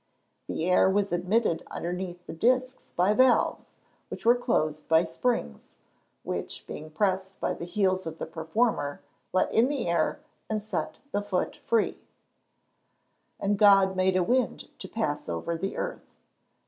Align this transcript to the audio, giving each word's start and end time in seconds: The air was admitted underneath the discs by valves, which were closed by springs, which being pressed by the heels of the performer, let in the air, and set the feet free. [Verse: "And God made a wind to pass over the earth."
The 0.47 0.67
air 0.67 0.89
was 0.89 1.13
admitted 1.13 1.61
underneath 1.69 2.25
the 2.25 2.33
discs 2.33 2.91
by 2.93 3.13
valves, 3.13 3.77
which 4.09 4.25
were 4.25 4.33
closed 4.33 4.87
by 4.87 5.03
springs, 5.03 5.67
which 6.23 6.65
being 6.65 6.89
pressed 6.89 7.39
by 7.39 7.53
the 7.53 7.65
heels 7.65 8.07
of 8.07 8.17
the 8.17 8.25
performer, 8.25 9.01
let 9.31 9.53
in 9.53 9.67
the 9.69 9.87
air, 9.87 10.19
and 10.49 10.59
set 10.59 10.97
the 11.11 11.21
feet 11.21 11.57
free. 11.57 11.91
[Verse: 11.97 12.01
"And 13.41 13.59
God 13.59 13.95
made 13.95 14.15
a 14.15 14.23
wind 14.23 14.69
to 14.79 14.87
pass 14.89 15.29
over 15.29 15.55
the 15.55 15.77
earth." 15.77 16.09